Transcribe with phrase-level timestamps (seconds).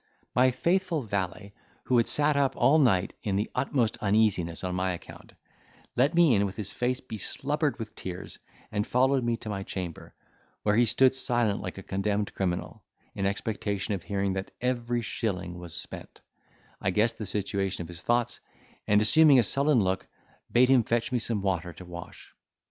[0.33, 1.53] My faithful valet,
[1.83, 5.33] who had set up all night in the utmost uneasiness on my account,
[5.95, 8.39] let me in with his face beslubbered with tears,
[8.71, 10.15] and followed me to my chamber,
[10.63, 12.83] where he stood silent like a condemned criminal,
[13.13, 16.21] in expectation of hearing that every shilling was spent,
[16.81, 18.39] I guessed the situation of his thoughts,
[18.87, 20.07] and, assuming a sullen look,
[20.51, 22.33] bade him fetch me some water to wash.